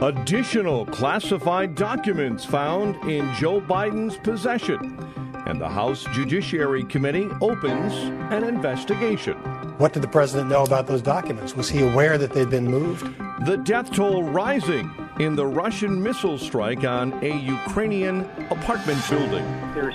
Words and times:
Additional 0.00 0.84
classified 0.84 1.74
documents 1.74 2.44
found 2.44 2.96
in 3.10 3.32
Joe 3.32 3.62
Biden's 3.62 4.18
possession, 4.18 4.98
and 5.46 5.58
the 5.58 5.70
House 5.70 6.04
Judiciary 6.12 6.84
Committee 6.84 7.30
opens 7.40 7.94
an 8.30 8.44
investigation. 8.44 9.36
What 9.78 9.94
did 9.94 10.02
the 10.02 10.08
president 10.08 10.50
know 10.50 10.64
about 10.64 10.86
those 10.86 11.00
documents? 11.00 11.56
Was 11.56 11.70
he 11.70 11.82
aware 11.82 12.18
that 12.18 12.32
they'd 12.34 12.50
been 12.50 12.66
moved? 12.66 13.06
The 13.46 13.56
death 13.56 13.90
toll 13.90 14.22
rising 14.22 14.90
in 15.18 15.34
the 15.34 15.46
Russian 15.46 16.02
missile 16.02 16.36
strike 16.36 16.84
on 16.84 17.14
a 17.24 17.34
Ukrainian 17.34 18.28
apartment 18.50 19.02
building. 19.08 19.44
There's 19.72 19.94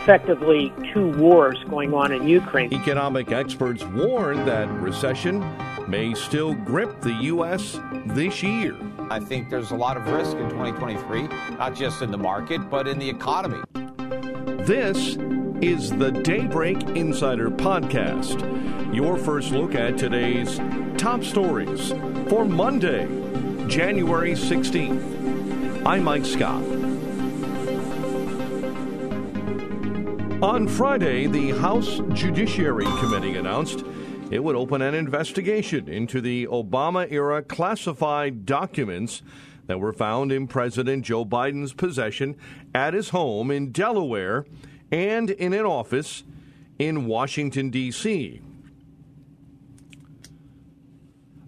effectively 0.00 0.72
two 0.92 1.10
wars 1.18 1.58
going 1.68 1.92
on 1.92 2.12
in 2.12 2.28
Ukraine. 2.28 2.72
Economic 2.72 3.32
experts 3.32 3.82
warn 3.82 4.46
that 4.46 4.68
recession 4.70 5.44
may 5.88 6.14
still 6.14 6.54
grip 6.54 7.00
the 7.00 7.14
U.S. 7.14 7.80
this 8.06 8.44
year. 8.44 8.76
I 9.12 9.18
think 9.18 9.50
there's 9.50 9.72
a 9.72 9.76
lot 9.76 9.96
of 9.96 10.06
risk 10.06 10.36
in 10.36 10.48
2023, 10.50 11.26
not 11.56 11.74
just 11.74 12.00
in 12.00 12.12
the 12.12 12.16
market, 12.16 12.70
but 12.70 12.86
in 12.86 12.96
the 12.96 13.10
economy. 13.10 13.58
This 14.64 15.16
is 15.60 15.90
the 15.90 16.12
Daybreak 16.12 16.80
Insider 16.90 17.50
Podcast, 17.50 18.94
your 18.94 19.18
first 19.18 19.50
look 19.50 19.74
at 19.74 19.98
today's 19.98 20.60
top 20.96 21.24
stories 21.24 21.88
for 22.28 22.44
Monday, 22.44 23.08
January 23.66 24.34
16th. 24.34 25.84
I'm 25.84 26.04
Mike 26.04 26.24
Scott. 26.24 26.62
On 30.40 30.68
Friday, 30.68 31.26
the 31.26 31.50
House 31.58 32.00
Judiciary 32.12 32.84
Committee 33.00 33.34
announced 33.34 33.84
it 34.30 34.44
would 34.44 34.56
open 34.56 34.80
an 34.80 34.94
investigation 34.94 35.88
into 35.88 36.20
the 36.20 36.46
Obama 36.46 37.10
era 37.10 37.42
classified 37.42 38.46
documents 38.46 39.22
that 39.66 39.80
were 39.80 39.92
found 39.92 40.32
in 40.32 40.46
President 40.46 41.04
Joe 41.04 41.24
Biden's 41.24 41.72
possession 41.72 42.36
at 42.74 42.94
his 42.94 43.10
home 43.10 43.50
in 43.50 43.72
Delaware 43.72 44.46
and 44.90 45.30
in 45.30 45.52
an 45.52 45.66
office 45.66 46.24
in 46.78 47.06
Washington, 47.06 47.70
D.C. 47.70 48.40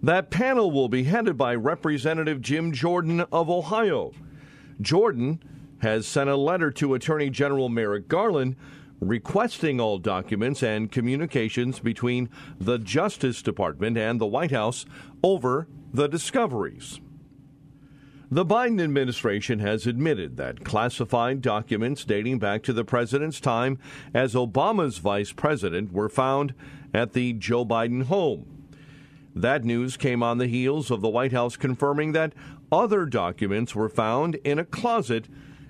That 0.01 0.29
panel 0.29 0.69
will 0.69 0.89
be 0.89 1.03
headed 1.03 1.37
by 1.37 1.55
Representative 1.55 2.41
Jim 2.41 2.73
Jordan 2.73 3.21
of 3.31 3.49
Ohio. 3.49 4.11
Jordan 4.81 5.41
has 5.81 6.05
sent 6.05 6.29
a 6.29 6.35
letter 6.35 6.71
to 6.71 6.93
Attorney 6.93 7.29
General 7.29 7.69
Merrick 7.69 8.07
Garland 8.07 8.55
requesting 9.07 9.79
all 9.79 9.97
documents 9.97 10.63
and 10.63 10.91
communications 10.91 11.79
between 11.79 12.29
the 12.59 12.77
Justice 12.77 13.41
Department 13.41 13.97
and 13.97 14.19
the 14.19 14.25
White 14.25 14.51
House 14.51 14.85
over 15.23 15.67
the 15.93 16.07
discoveries. 16.07 16.99
The 18.31 18.45
Biden 18.45 18.81
administration 18.81 19.59
has 19.59 19.85
admitted 19.85 20.37
that 20.37 20.63
classified 20.63 21.41
documents 21.41 22.03
dating 22.03 22.39
back 22.39 22.63
to 22.63 22.73
the 22.73 22.83
president's 22.83 23.39
time 23.39 23.77
as 24.11 24.33
Obama's 24.33 24.97
vice 24.97 25.31
president 25.31 25.91
were 25.91 26.09
found 26.09 26.55
at 26.95 27.13
the 27.13 27.33
Joe 27.33 27.63
Biden 27.63 28.05
home. 28.05 28.63
That 29.35 29.63
news 29.63 29.97
came 29.97 30.23
on 30.23 30.39
the 30.39 30.47
heels 30.47 30.89
of 30.89 31.01
the 31.01 31.09
White 31.09 31.31
House 31.31 31.57
confirming 31.57 32.13
that 32.13 32.33
other 32.71 33.05
documents 33.05 33.75
were 33.75 33.89
found 33.89 34.35
in 34.43 34.57
a 34.57 34.65
closet 34.65 35.27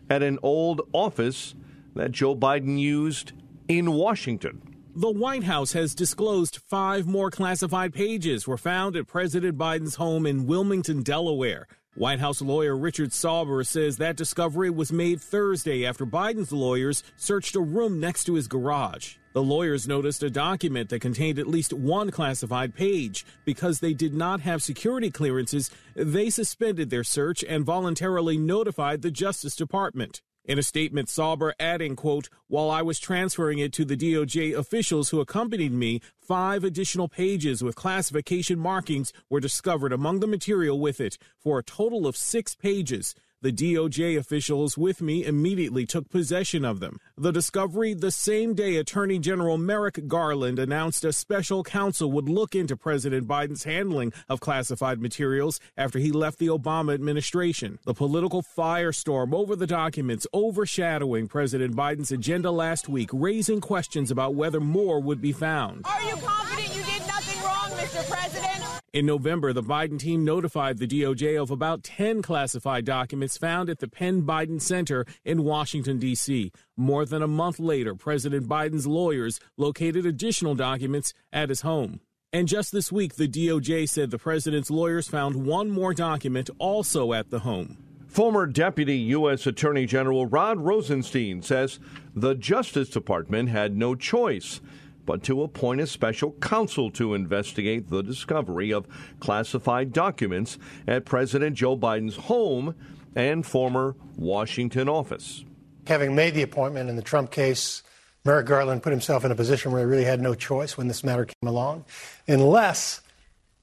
at 0.09 0.23
an 0.23 0.39
old 0.41 0.81
office 0.93 1.55
that 1.95 2.11
Joe 2.11 2.35
Biden 2.35 2.79
used 2.79 3.33
in 3.67 3.91
Washington. 3.91 4.61
The 4.95 5.11
White 5.11 5.43
House 5.43 5.73
has 5.73 5.95
disclosed 5.95 6.57
five 6.69 7.07
more 7.07 7.31
classified 7.31 7.93
pages 7.93 8.45
were 8.45 8.57
found 8.57 8.95
at 8.95 9.07
President 9.07 9.57
Biden's 9.57 9.95
home 9.95 10.25
in 10.25 10.45
Wilmington, 10.45 11.01
Delaware. 11.01 11.67
White 11.95 12.19
House 12.19 12.41
lawyer 12.41 12.75
Richard 12.75 13.13
Sauber 13.13 13.63
says 13.63 13.97
that 13.97 14.15
discovery 14.15 14.69
was 14.69 14.91
made 14.91 15.21
Thursday 15.21 15.85
after 15.85 16.05
Biden's 16.05 16.51
lawyers 16.51 17.03
searched 17.17 17.55
a 17.55 17.59
room 17.59 17.99
next 17.99 18.23
to 18.25 18.33
his 18.33 18.47
garage. 18.47 19.15
The 19.33 19.43
lawyers 19.43 19.87
noticed 19.87 20.21
a 20.21 20.29
document 20.29 20.89
that 20.89 21.01
contained 21.01 21.39
at 21.39 21.47
least 21.47 21.73
one 21.73 22.11
classified 22.11 22.75
page. 22.75 23.25
Because 23.45 23.79
they 23.79 23.93
did 23.93 24.13
not 24.13 24.41
have 24.41 24.61
security 24.61 25.09
clearances, 25.09 25.71
they 25.95 26.29
suspended 26.29 26.91
their 26.91 27.03
search 27.03 27.43
and 27.43 27.65
voluntarily 27.65 28.37
notified 28.37 29.01
the 29.01 29.11
Justice 29.11 29.55
Department. 29.55 30.21
In 30.45 30.59
a 30.59 30.63
statement, 30.63 31.07
Sauber 31.07 31.55
adding, 31.57 31.95
quote, 31.95 32.27
while 32.47 32.69
I 32.69 32.81
was 32.81 32.99
transferring 32.99 33.59
it 33.59 33.71
to 33.73 33.85
the 33.85 33.95
DOJ 33.95 34.53
officials 34.53 35.09
who 35.09 35.21
accompanied 35.21 35.71
me, 35.71 36.01
five 36.19 36.65
additional 36.65 37.07
pages 37.07 37.63
with 37.63 37.77
classification 37.77 38.59
markings 38.59 39.13
were 39.29 39.39
discovered 39.39 39.93
among 39.93 40.19
the 40.19 40.27
material 40.27 40.81
with 40.81 40.99
it 40.99 41.17
for 41.37 41.59
a 41.59 41.63
total 41.63 42.05
of 42.05 42.17
six 42.17 42.55
pages. 42.55 43.15
The 43.43 43.51
DOJ 43.51 44.17
officials 44.17 44.77
with 44.77 45.01
me 45.01 45.25
immediately 45.25 45.85
took 45.85 46.09
possession 46.09 46.63
of 46.63 46.79
them. 46.79 47.01
The 47.17 47.33
discovery 47.33 47.93
the 47.93 48.09
same 48.09 48.53
day 48.53 48.77
Attorney 48.77 49.19
General 49.19 49.57
Merrick 49.57 50.07
Garland 50.07 50.59
announced 50.59 51.03
a 51.03 51.11
special 51.11 51.61
counsel 51.61 52.09
would 52.13 52.29
look 52.29 52.55
into 52.55 52.77
President 52.77 53.27
Biden's 53.27 53.65
handling 53.65 54.13
of 54.29 54.39
classified 54.39 55.01
materials 55.01 55.59
after 55.75 55.99
he 55.99 56.09
left 56.09 56.39
the 56.39 56.47
Obama 56.47 56.93
administration. 56.93 57.79
The 57.83 57.93
political 57.93 58.41
firestorm 58.41 59.33
over 59.33 59.57
the 59.57 59.67
documents 59.67 60.25
overshadowing 60.33 61.27
President 61.27 61.75
Biden's 61.75 62.13
agenda 62.13 62.49
last 62.49 62.87
week, 62.87 63.09
raising 63.11 63.59
questions 63.59 64.09
about 64.09 64.35
whether 64.35 64.61
more 64.61 65.01
would 65.01 65.19
be 65.19 65.33
found. 65.33 65.85
Are 65.85 66.03
you 66.03 66.15
confident 66.15 66.73
you 66.73 66.83
did 66.83 67.05
nothing 67.07 67.43
wrong, 67.43 67.71
Mr. 67.71 68.09
President? 68.09 68.52
In 68.93 69.07
November, 69.07 69.53
the 69.53 69.63
Biden 69.63 69.97
team 69.97 70.23
notified 70.23 70.77
the 70.77 70.85
DOJ 70.85 71.41
of 71.41 71.49
about 71.49 71.83
10 71.83 72.21
classified 72.21 72.85
documents 72.85 73.39
found 73.39 73.67
at 73.67 73.79
the 73.79 73.87
Penn 73.87 74.21
Biden 74.21 74.61
Center 74.61 75.03
in 75.25 75.43
Washington, 75.43 75.97
D.C. 75.97 76.51
More 76.77 77.03
than 77.03 77.23
a 77.23 77.27
month 77.27 77.59
later, 77.59 77.95
President 77.95 78.47
Biden's 78.47 78.85
lawyers 78.85 79.39
located 79.57 80.05
additional 80.05 80.53
documents 80.53 81.11
at 81.31 81.49
his 81.49 81.61
home. 81.61 82.01
And 82.31 82.47
just 82.47 82.71
this 82.71 82.91
week, 82.91 83.15
the 83.15 83.27
DOJ 83.27 83.89
said 83.89 84.11
the 84.11 84.19
president's 84.19 84.69
lawyers 84.69 85.07
found 85.07 85.43
one 85.43 85.71
more 85.71 85.95
document 85.95 86.51
also 86.59 87.13
at 87.13 87.31
the 87.31 87.39
home. 87.39 87.79
Former 88.05 88.45
Deputy 88.45 88.97
U.S. 88.97 89.47
Attorney 89.47 89.87
General 89.87 90.27
Rod 90.27 90.59
Rosenstein 90.59 91.41
says 91.41 91.79
the 92.13 92.35
Justice 92.35 92.89
Department 92.89 93.49
had 93.49 93.75
no 93.75 93.95
choice 93.95 94.61
but 95.05 95.23
to 95.23 95.43
appoint 95.43 95.81
a 95.81 95.87
special 95.87 96.31
counsel 96.33 96.89
to 96.91 97.13
investigate 97.13 97.89
the 97.89 98.01
discovery 98.01 98.71
of 98.71 98.87
classified 99.19 99.93
documents 99.93 100.57
at 100.87 101.05
President 101.05 101.55
Joe 101.55 101.77
Biden's 101.77 102.15
home 102.15 102.75
and 103.15 103.45
former 103.45 103.95
Washington 104.15 104.89
office. 104.89 105.43
Having 105.87 106.15
made 106.15 106.33
the 106.33 106.43
appointment 106.43 106.89
in 106.89 106.95
the 106.95 107.01
Trump 107.01 107.31
case, 107.31 107.83
Merrick 108.25 108.45
Garland 108.45 108.81
put 108.81 108.91
himself 108.91 109.25
in 109.25 109.31
a 109.31 109.35
position 109.35 109.71
where 109.71 109.81
he 109.81 109.85
really 109.85 110.05
had 110.05 110.21
no 110.21 110.33
choice 110.33 110.77
when 110.77 110.87
this 110.87 111.03
matter 111.03 111.25
came 111.25 111.47
along, 111.47 111.83
unless 112.27 113.01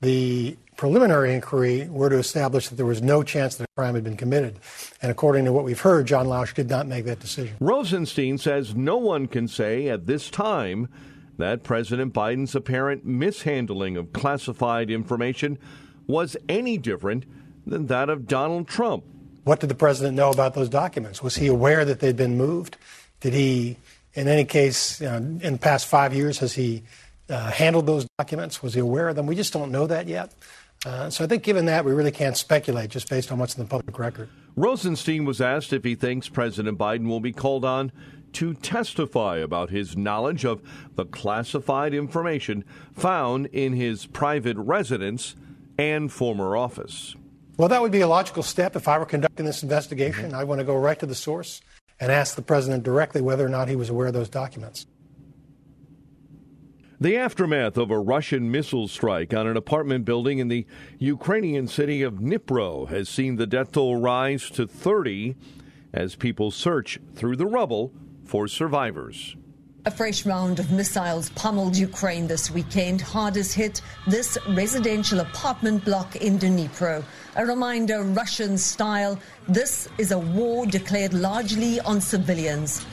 the 0.03 0.57
preliminary 0.77 1.35
inquiry 1.35 1.87
were 1.91 2.09
to 2.09 2.17
establish 2.17 2.69
that 2.69 2.77
there 2.77 2.87
was 2.87 3.03
no 3.03 3.23
chance 3.23 3.57
that 3.57 3.65
a 3.65 3.69
crime 3.77 3.95
had 3.95 4.05
been 4.05 4.17
committed. 4.17 4.59
And 5.03 5.11
according 5.11 5.45
to 5.45 5.53
what 5.53 5.65
we've 5.65 5.81
heard, 5.81 6.07
John 6.07 6.27
Lausch 6.27 6.55
did 6.55 6.71
not 6.71 6.87
make 6.87 7.05
that 7.05 7.21
decision. 7.21 7.55
Rosenstein 7.61 8.39
says 8.39 8.75
no 8.75 8.97
one 8.97 9.27
can 9.27 9.47
say 9.47 9.89
at 9.89 10.07
this 10.07 10.31
time 10.31 10.89
that 11.41 11.63
President 11.63 12.15
Biden's 12.15 12.55
apparent 12.55 13.05
mishandling 13.05 13.97
of 13.97 14.13
classified 14.13 14.91
information 14.91 15.59
was 16.07 16.37
any 16.49 16.79
different 16.79 17.25
than 17.67 17.87
that 17.87 18.09
of 18.09 18.27
Donald 18.27 18.69
Trump. 18.69 19.05
What 19.45 19.61
did 19.61 19.69
the 19.69 19.75
president 19.75 20.17
know 20.17 20.31
about 20.31 20.55
those 20.55 20.69
documents? 20.69 21.23
Was 21.23 21.37
he 21.37 21.47
aware 21.47 21.85
that 21.85 22.01
they'd 22.01 22.17
been 22.17 22.37
moved? 22.37 22.77
Did 23.21 23.33
he, 23.33 23.77
in 24.15 24.29
any 24.29 24.45
case, 24.45 25.01
uh, 25.01 25.17
in 25.17 25.53
the 25.53 25.59
past 25.59 25.87
five 25.87 26.15
years, 26.15 26.39
has 26.39 26.55
he 26.55 26.83
uh, 27.29 27.51
handled 27.51 27.87
those 27.87 28.07
documents? 28.19 28.63
Was 28.63 28.75
he 28.75 28.81
aware 28.81 29.09
of 29.09 29.17
them? 29.17 29.27
We 29.27 29.35
just 29.35 29.53
don't 29.53 29.71
know 29.71 29.87
that 29.87 30.09
yet. 30.09 30.33
Uh, 30.85 31.11
so 31.11 31.25
I 31.25 31.27
think, 31.27 31.43
given 31.43 31.67
that, 31.67 31.85
we 31.85 31.93
really 31.93 32.11
can't 32.11 32.37
speculate 32.37 32.91
just 32.91 33.09
based 33.11 33.31
on 33.31 33.39
what's 33.39 33.55
in 33.55 33.63
the 33.63 33.69
public 33.69 33.99
record. 33.99 34.29
Rosenstein 34.57 35.25
was 35.27 35.41
asked 35.41 35.73
if 35.73 35.85
he 35.85 35.95
thinks 35.95 36.29
President 36.29 36.79
Biden 36.79 37.07
will 37.07 37.21
be 37.21 37.33
called 37.33 37.65
on 37.65 37.93
to 38.35 38.55
testify 38.55 39.39
about 39.39 39.71
his 39.71 39.97
knowledge 39.97 40.45
of 40.45 40.63
the 40.95 41.05
classified 41.05 41.95
information 41.95 42.65
found 42.93 43.47
in 43.47 43.73
his 43.73 44.07
private 44.07 44.57
residence 44.57 45.37
and 45.79 46.13
former 46.13 46.57
office. 46.57 47.15
Well, 47.57 47.69
that 47.69 47.83
would 47.83 47.93
be 47.93 48.01
a 48.01 48.09
logical 48.09 48.43
step 48.43 48.77
if 48.77 48.89
I 48.89 48.99
were 48.99 49.07
conducting 49.07 49.47
this 49.47 49.63
investigation. 49.63 50.27
Mm-hmm. 50.27 50.37
I 50.37 50.45
want 50.45 50.61
to 50.61 50.65
go 50.65 50.77
right 50.77 50.99
to 50.99 51.07
the 51.07 51.15
source 51.15 51.61
and 51.99 52.11
ask 52.11 52.35
the 52.35 52.43
president 52.43 52.85
directly 52.85 53.21
whether 53.21 53.45
or 53.45 53.51
not 53.51 53.69
he 53.69 53.77
was 53.77 53.91
aware 53.91 54.07
of 54.07 54.15
those 54.15 54.29
documents. 54.29 54.87
The 56.99 57.17
aftermath 57.17 57.79
of 57.79 57.91
a 57.91 57.99
Russian 57.99 58.51
missile 58.51 58.87
strike 58.87 59.33
on 59.33 59.47
an 59.47 59.57
apartment 59.57 60.05
building 60.05 60.39
in 60.39 60.49
the 60.49 60.67
Ukrainian 60.99 61.67
city 61.67 62.03
of 62.03 62.15
Dnipro 62.15 62.89
has 62.89 63.09
seen 63.09 63.37
the 63.37 63.47
death 63.47 63.73
toll 63.73 63.97
rise 63.97 64.51
to 64.51 64.67
30 64.67 65.35
as 65.95 66.15
people 66.15 66.51
search 66.51 66.99
through 67.15 67.37
the 67.37 67.47
rubble 67.47 67.93
for 68.31 68.47
survivors. 68.47 69.35
A 69.87 69.91
fresh 69.91 70.25
round 70.25 70.61
of 70.61 70.71
missiles 70.71 71.31
pummeled 71.31 71.77
Ukraine 71.77 72.29
this 72.29 72.49
weekend, 72.49 73.01
hardest 73.01 73.55
hit 73.55 73.83
this 74.07 74.39
residential 74.51 75.19
apartment 75.19 75.85
block 75.85 76.15
in 76.15 76.39
Dnipro. 76.39 77.03
A 77.35 77.45
reminder, 77.45 78.05
Russian 78.05 78.57
style, 78.57 79.19
this 79.49 79.89
is 79.99 80.13
a 80.13 80.19
war 80.19 80.65
declared 80.65 81.13
largely 81.13 81.81
on 81.81 82.01
civilians. 82.01 82.87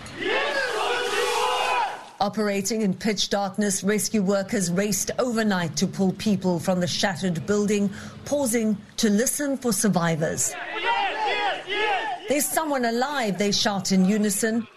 Operating 2.20 2.82
in 2.82 2.96
pitch 2.96 3.30
darkness, 3.30 3.84
rescue 3.84 4.24
workers 4.24 4.72
raced 4.72 5.12
overnight 5.20 5.76
to 5.76 5.86
pull 5.86 6.14
people 6.14 6.58
from 6.60 6.80
the 6.80 6.88
shattered 6.88 7.46
building, 7.46 7.92
pausing 8.26 8.76
to 8.96 9.08
listen 9.12 9.56
for 9.56 9.72
survivors. 9.72 10.56
There's 12.28 12.48
someone 12.48 12.86
alive, 12.86 13.38
they 13.38 13.52
shout 13.52 13.92
in 13.92 14.04
unison. 14.06 14.68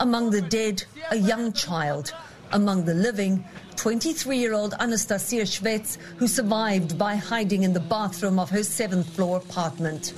Among 0.00 0.30
the 0.30 0.40
dead, 0.40 0.82
a 1.12 1.16
young 1.16 1.52
child. 1.52 2.12
Among 2.50 2.84
the 2.84 2.94
living, 2.94 3.44
23 3.76 4.36
year 4.36 4.54
old 4.54 4.74
Anastasia 4.80 5.42
Shvets, 5.42 5.98
who 6.16 6.26
survived 6.26 6.98
by 6.98 7.14
hiding 7.14 7.62
in 7.62 7.72
the 7.72 7.78
bathroom 7.78 8.40
of 8.40 8.50
her 8.50 8.64
seventh 8.64 9.08
floor 9.14 9.36
apartment. 9.36 10.14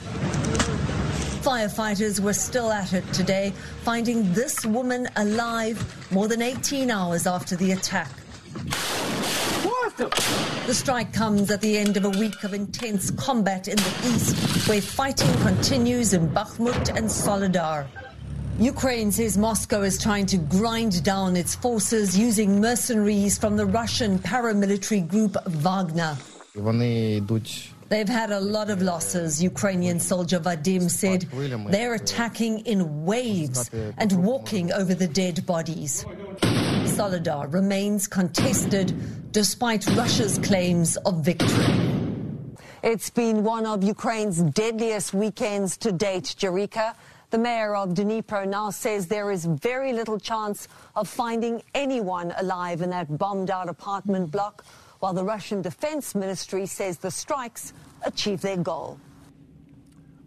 Firefighters 1.42 2.20
were 2.20 2.32
still 2.32 2.72
at 2.72 2.94
it 2.94 3.04
today, 3.12 3.52
finding 3.82 4.32
this 4.32 4.64
woman 4.64 5.06
alive 5.16 5.76
more 6.10 6.26
than 6.26 6.40
18 6.40 6.90
hours 6.90 7.26
after 7.26 7.54
the 7.54 7.72
attack. 7.72 8.10
The 9.98 10.72
strike 10.74 11.12
comes 11.12 11.50
at 11.50 11.60
the 11.60 11.76
end 11.76 11.98
of 11.98 12.06
a 12.06 12.10
week 12.10 12.44
of 12.44 12.54
intense 12.54 13.10
combat 13.10 13.68
in 13.68 13.76
the 13.76 13.94
east, 14.06 14.66
where 14.66 14.80
fighting 14.80 15.32
continues 15.42 16.14
in 16.14 16.30
Bakhmut 16.30 16.96
and 16.96 17.10
Soledar. 17.10 17.86
Ukraine 18.62 19.10
says 19.10 19.36
Moscow 19.36 19.82
is 19.82 19.98
trying 19.98 20.24
to 20.26 20.38
grind 20.38 21.02
down 21.02 21.34
its 21.34 21.52
forces 21.52 22.16
using 22.16 22.60
mercenaries 22.60 23.36
from 23.36 23.56
the 23.56 23.66
Russian 23.66 24.20
paramilitary 24.20 25.04
group 25.08 25.36
Wagner. 25.46 26.16
They've 27.88 28.08
had 28.08 28.30
a 28.30 28.38
lot 28.38 28.70
of 28.70 28.80
losses, 28.80 29.42
Ukrainian 29.42 29.98
soldier 29.98 30.38
Vadim 30.38 30.88
said. 30.88 31.22
They're 31.72 31.94
attacking 31.94 32.60
in 32.60 33.04
waves 33.04 33.68
and 33.98 34.12
walking 34.22 34.72
over 34.72 34.94
the 34.94 35.08
dead 35.08 35.44
bodies. 35.44 36.06
Soledar 36.84 37.48
remains 37.48 38.06
contested 38.06 39.32
despite 39.32 39.84
Russia's 39.96 40.38
claims 40.38 40.96
of 40.98 41.24
victory. 41.24 41.92
It's 42.84 43.10
been 43.10 43.42
one 43.42 43.66
of 43.66 43.82
Ukraine's 43.82 44.40
deadliest 44.40 45.14
weekends 45.14 45.76
to 45.78 45.90
date, 45.90 46.36
Jerika. 46.38 46.94
The 47.32 47.38
mayor 47.38 47.74
of 47.74 47.94
Dnipro 47.94 48.46
now 48.46 48.68
says 48.68 49.06
there 49.06 49.30
is 49.30 49.46
very 49.46 49.94
little 49.94 50.20
chance 50.20 50.68
of 50.94 51.08
finding 51.08 51.62
anyone 51.74 52.34
alive 52.36 52.82
in 52.82 52.90
that 52.90 53.16
bombed 53.16 53.50
out 53.50 53.70
apartment 53.70 54.30
block 54.30 54.66
while 54.98 55.14
the 55.14 55.24
Russian 55.24 55.62
Defense 55.62 56.14
Ministry 56.14 56.66
says 56.66 56.98
the 56.98 57.10
strikes 57.10 57.72
achieve 58.04 58.42
their 58.42 58.58
goal. 58.58 59.00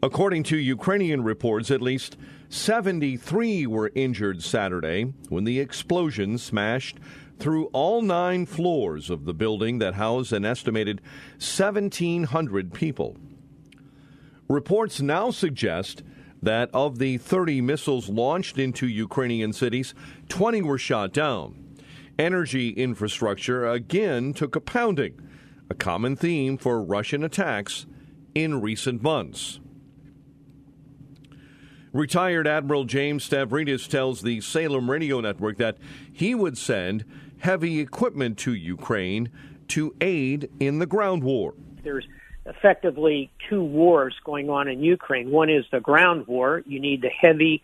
According 0.01 0.45
to 0.45 0.57
Ukrainian 0.57 1.23
reports, 1.23 1.69
at 1.69 1.79
least 1.79 2.17
73 2.49 3.67
were 3.67 3.91
injured 3.93 4.41
Saturday 4.41 5.13
when 5.29 5.43
the 5.43 5.59
explosion 5.59 6.39
smashed 6.39 6.97
through 7.37 7.65
all 7.65 8.01
nine 8.01 8.47
floors 8.47 9.11
of 9.11 9.25
the 9.25 9.33
building 9.35 9.77
that 9.77 9.93
housed 9.93 10.33
an 10.33 10.43
estimated 10.43 11.01
1,700 11.37 12.73
people. 12.73 13.15
Reports 14.47 15.01
now 15.01 15.29
suggest 15.29 16.01
that 16.45 16.69
of 16.73 16.99
the 16.99 17.17
30 17.17 17.61
missiles 17.61 18.07
launched 18.07 18.57
into 18.57 18.87
Ukrainian 18.87 19.51
cities, 19.51 19.93
20 20.29 20.61
were 20.61 20.77
shot 20.77 21.11
down. 21.11 21.75
Energy 22.17 22.69
infrastructure 22.69 23.67
again 23.67 24.33
took 24.33 24.55
a 24.55 24.61
pounding, 24.61 25.19
a 25.69 25.75
common 25.75 26.15
theme 26.15 26.57
for 26.57 26.81
Russian 26.81 27.23
attacks 27.23 27.85
in 28.33 28.61
recent 28.61 29.01
months. 29.01 29.59
Retired 31.91 32.47
Admiral 32.47 32.83
James 32.83 33.27
Stavridis 33.27 33.87
tells 33.87 34.21
the 34.21 34.41
Salem 34.41 34.91
Radio 34.91 35.21
Network 35.21 35.57
that 35.57 35.77
he 36.11 36.35
would 36.35 36.57
send 36.57 37.05
heavy 37.39 37.79
equipment 37.79 38.37
to 38.39 38.53
Ukraine 38.53 39.29
to 39.69 39.95
aid 39.99 40.49
in 40.59 40.79
the 40.79 40.85
ground 40.85 41.23
war. 41.23 41.53
There's 41.83 42.05
effectively 42.45 43.31
two 43.49 43.63
wars 43.63 44.15
going 44.23 44.49
on 44.49 44.67
in 44.67 44.83
Ukraine. 44.83 45.31
One 45.31 45.49
is 45.49 45.65
the 45.71 45.79
ground 45.79 46.27
war. 46.27 46.61
You 46.65 46.79
need 46.79 47.01
the 47.01 47.09
heavy 47.09 47.61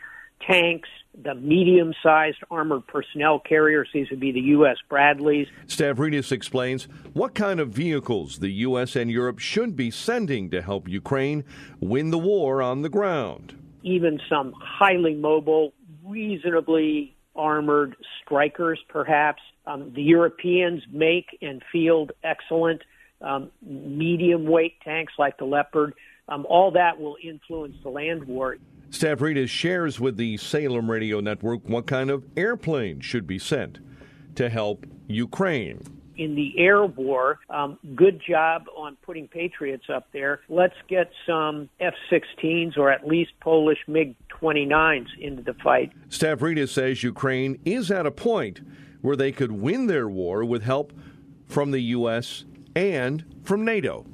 tanks, 0.48 0.90
the 1.24 1.36
medium 1.36 1.94
sized 2.02 2.40
armored 2.50 2.88
personnel 2.88 3.40
carriers. 3.40 3.90
These 3.94 4.10
would 4.10 4.20
be 4.20 4.32
the 4.32 4.42
U.S. 4.42 4.78
Bradleys. 4.90 5.48
Stavridis 5.68 6.32
explains 6.32 6.86
what 7.14 7.36
kind 7.36 7.60
of 7.60 7.70
vehicles 7.70 8.40
the 8.40 8.50
U.S. 8.50 8.96
and 8.96 9.12
Europe 9.12 9.40
should 9.40 9.76
be 9.76 9.92
sending 9.92 10.50
to 10.50 10.62
help 10.62 10.88
Ukraine 10.88 11.44
win 11.80 12.12
the 12.12 12.18
war 12.18 12.62
on 12.62 12.82
the 12.82 12.90
ground. 12.90 13.56
Even 13.84 14.20
some 14.30 14.54
highly 14.60 15.16
mobile, 15.16 15.74
reasonably 16.04 17.16
armored 17.36 17.96
Strykers, 18.26 18.78
perhaps. 18.88 19.42
Um, 19.66 19.92
the 19.94 20.02
Europeans 20.02 20.84
make 20.92 21.38
and 21.42 21.62
field 21.72 22.12
excellent 22.24 22.82
um, 23.22 23.52
medium 23.62 24.46
weight 24.46 24.80
tanks 24.82 25.14
like 25.18 25.38
the 25.38 25.46
Leopard. 25.46 25.94
Um, 26.28 26.46
all 26.50 26.72
that 26.72 27.00
will 27.00 27.18
influence 27.22 27.76
the 27.84 27.90
land 27.90 28.24
war. 28.26 28.58
Stavridis 28.92 29.50
shares 29.50 30.00
with 30.00 30.18
the 30.18 30.38
Salem 30.38 30.92
Radio 30.92 31.20
Network 31.22 31.68
what 31.68 31.88
kind 31.88 32.10
of 32.10 32.26
airplane 32.36 33.00
should 33.00 33.26
be 33.26 33.40
sent 33.40 33.80
to 34.36 34.50
help 34.50 34.86
Ukraine. 35.08 35.82
In 36.18 36.36
the 36.36 36.54
air 36.58 36.86
war, 36.86 37.40
um, 37.50 37.80
good 37.96 38.22
job 38.28 38.66
on 38.76 38.98
putting 39.02 39.28
Patriots 39.28 39.86
up 39.90 40.08
there. 40.12 40.42
Let's 40.50 40.76
get 40.88 41.10
some 41.26 41.70
F 41.80 41.94
16s 42.12 42.78
or 42.78 42.92
at 42.92 43.08
least 43.08 43.32
Polish 43.40 43.80
MiG 43.88 44.16
29s 44.30 45.08
into 45.20 45.42
the 45.42 45.54
fight. 45.56 45.92
Stavridis 46.10 46.70
says 46.70 47.02
Ukraine 47.02 47.60
is 47.66 47.90
at 47.90 48.06
a 48.06 48.12
point 48.12 48.60
where 49.02 49.16
they 49.16 49.32
could 49.32 49.54
win 49.54 49.88
their 49.88 50.08
war 50.08 50.44
with 50.44 50.64
help 50.64 50.94
from 51.48 51.72
the 51.72 51.82
U.S. 51.82 52.46
and 52.76 53.24
from 53.44 53.66
NATO. 53.66 54.06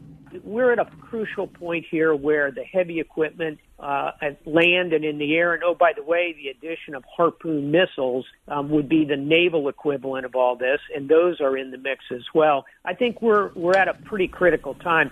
We're 0.43 0.71
at 0.71 0.79
a 0.79 0.85
crucial 0.85 1.47
point 1.47 1.85
here 1.89 2.13
where 2.13 2.51
the 2.51 2.63
heavy 2.63 2.99
equipment 2.99 3.59
uh, 3.79 4.11
at 4.21 4.45
land 4.45 4.93
and 4.93 5.05
in 5.05 5.17
the 5.17 5.35
air, 5.35 5.53
and 5.53 5.63
oh, 5.63 5.75
by 5.75 5.93
the 5.95 6.03
way, 6.03 6.35
the 6.37 6.49
addition 6.49 6.95
of 6.95 7.03
Harpoon 7.05 7.71
missiles 7.71 8.25
um, 8.47 8.69
would 8.69 8.89
be 8.89 9.05
the 9.05 9.15
naval 9.15 9.69
equivalent 9.69 10.25
of 10.25 10.35
all 10.35 10.55
this, 10.55 10.79
and 10.95 11.07
those 11.07 11.39
are 11.39 11.57
in 11.57 11.71
the 11.71 11.77
mix 11.77 12.03
as 12.11 12.23
well. 12.33 12.65
I 12.83 12.93
think 12.93 13.21
we're 13.21 13.51
we're 13.53 13.77
at 13.77 13.87
a 13.87 13.93
pretty 13.93 14.27
critical 14.27 14.73
time. 14.75 15.11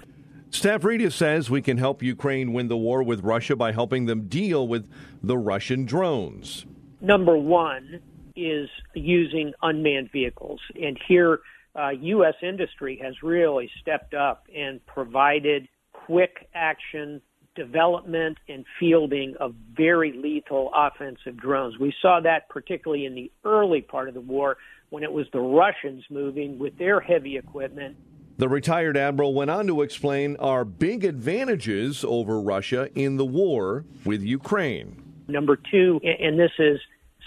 Stavridis 0.52 1.14
says 1.14 1.50
we 1.50 1.62
can 1.62 1.78
help 1.78 2.02
Ukraine 2.02 2.54
win 2.54 2.68
the 2.68 2.78
war 2.78 3.04
with 3.04 3.22
Russia 3.22 3.56
by 3.56 3.72
helping 3.72 4.06
them 4.06 4.28
deal 4.28 4.68
with 4.68 4.90
the 5.22 5.38
Russian 5.38 5.86
drones. 5.86 6.66
Number 7.02 7.38
one 7.38 8.00
is 8.36 8.70
using 8.94 9.54
unmanned 9.62 10.12
vehicles, 10.12 10.60
and 10.82 11.00
here 11.08 11.40
uh, 11.76 11.90
U.S. 11.90 12.36
industry 12.42 13.00
has 13.04 13.16
really 13.22 13.70
stepped 13.82 14.14
up 14.14 14.48
and 14.56 14.86
provided 14.86 15.68
quick 15.94 16.48
action 16.54 17.22
development 17.56 18.38
and 18.50 18.66
fielding 18.80 19.36
of 19.40 19.56
very 19.76 20.12
lethal 20.12 20.72
offensive 20.76 21.38
drones. 21.38 21.80
We 21.80 21.94
saw 22.02 22.20
that 22.22 22.50
particularly 22.50 23.06
in 23.06 23.16
the 23.16 23.32
early 23.46 23.82
part 23.82 24.10
of 24.10 24.14
the 24.14 24.22
war 24.22 24.58
when 24.90 25.04
it 25.04 25.12
was 25.12 25.26
the 25.34 25.40
Russians 25.40 26.04
moving 26.10 26.60
with 26.60 26.78
their 26.78 27.00
heavy 27.00 27.38
equipment. 27.38 27.96
The 28.38 28.50
retired 28.50 28.98
admiral 28.98 29.34
went 29.34 29.50
on 29.50 29.68
to 29.68 29.82
explain 29.82 30.36
our 30.38 30.66
big 30.66 31.06
advantages 31.06 32.04
over 32.06 32.42
Russia 32.42 32.90
in 32.94 33.16
the 33.16 33.26
war 33.26 33.86
with 34.04 34.22
Ukraine. 34.22 35.02
Number 35.28 35.58
two, 35.72 36.02
and 36.04 36.38
this 36.38 36.52
is 36.60 36.80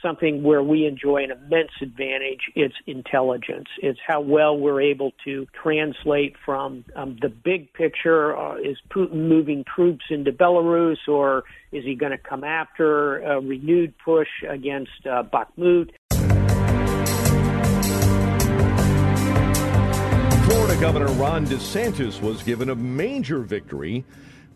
something 0.02 0.42
where 0.42 0.62
we 0.62 0.86
enjoy 0.86 1.24
an 1.24 1.30
immense 1.30 1.70
advantage. 1.80 2.40
It's 2.54 2.74
intelligence. 2.86 3.68
It's 3.82 3.98
how 4.06 4.20
well 4.20 4.56
we're 4.56 4.80
able 4.80 5.12
to 5.24 5.46
translate 5.60 6.36
from 6.44 6.84
um, 6.96 7.16
the 7.20 7.28
big 7.28 7.72
picture. 7.72 8.36
Uh, 8.36 8.56
is 8.56 8.78
Putin 8.90 9.28
moving 9.28 9.64
troops 9.64 10.04
into 10.10 10.32
Belarus, 10.32 10.98
or 11.06 11.44
is 11.72 11.84
he 11.84 11.94
going 11.94 12.12
to 12.12 12.18
come 12.18 12.44
after 12.44 13.18
a 13.18 13.40
renewed 13.40 13.94
push 14.04 14.28
against 14.48 15.06
uh, 15.06 15.22
Bakhmut? 15.22 15.90
Florida 20.48 20.80
Governor 20.80 21.12
Ron 21.12 21.44
DeSantis 21.46 22.22
was 22.22 22.42
given 22.42 22.70
a 22.70 22.74
major 22.74 23.40
victory 23.40 24.04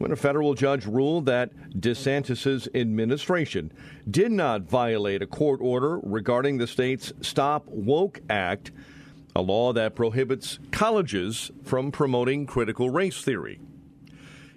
when 0.02 0.10
a 0.10 0.16
federal 0.16 0.54
judge 0.54 0.84
ruled 0.84 1.26
that 1.26 1.54
DeSantis' 1.78 2.66
administration 2.74 3.72
did 4.10 4.32
not 4.32 4.62
violate 4.62 5.22
a 5.22 5.28
court 5.28 5.60
order 5.62 6.00
regarding 6.02 6.58
the 6.58 6.66
state's 6.66 7.12
Stop 7.20 7.68
Woke 7.68 8.18
Act, 8.28 8.72
a 9.36 9.40
law 9.40 9.72
that 9.72 9.94
prohibits 9.94 10.58
colleges 10.72 11.52
from 11.62 11.92
promoting 11.92 12.46
critical 12.46 12.90
race 12.90 13.22
theory. 13.22 13.60